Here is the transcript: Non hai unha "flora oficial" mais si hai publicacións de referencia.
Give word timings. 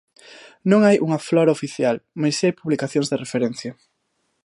Non 0.71 0.81
hai 0.83 0.97
unha 1.05 1.23
"flora 1.27 1.55
oficial" 1.57 1.95
mais 2.21 2.33
si 2.37 2.43
hai 2.45 2.53
publicacións 2.61 3.07
de 3.09 3.21
referencia. 3.23 3.71